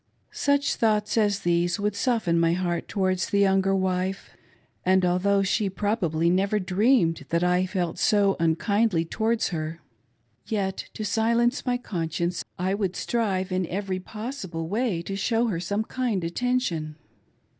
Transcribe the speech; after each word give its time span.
Such 0.31 0.73
thoughts 0.77 1.15
as 1.15 1.41
these 1.41 1.79
would 1.79 1.95
soften 1.95 2.39
my 2.39 2.53
heart 2.53 2.87
towards 2.87 3.29
the 3.29 3.37
young 3.37 3.61
wife, 3.61 4.31
and 4.83 5.05
although 5.05 5.43
she 5.43 5.69
probably 5.69 6.27
never 6.27 6.57
dreamed 6.57 7.27
that 7.29 7.43
I 7.43 7.61
had 7.61 7.99
felt 7.99 8.35
unkindly 8.39 9.05
towards 9.05 9.49
her, 9.49 9.79
yet, 10.47 10.87
to 10.95 11.05
silence 11.05 11.67
my 11.67 11.77
conscience, 11.77 12.43
I 12.57 12.73
would 12.73 12.95
strive 12.95 13.51
in 13.51 13.67
every 13.67 13.99
possible 13.99 14.67
way 14.67 15.03
to 15.03 15.15
show 15.15 15.45
her 15.49 15.59
some 15.59 15.83
kind 15.83 16.23
attention. 16.23 16.95